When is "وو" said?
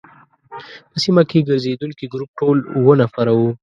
3.37-3.49